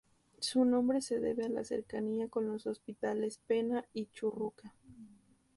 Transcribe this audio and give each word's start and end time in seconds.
Su 0.39 0.65
nombre 0.65 0.99
se 0.99 1.19
debe 1.19 1.45
a 1.45 1.49
la 1.49 1.63
cercanía 1.63 2.27
con 2.27 2.47
los 2.47 2.65
hospitales 2.65 3.39
Penna 3.45 3.85
y 3.93 4.07
Churruca. 4.07 4.73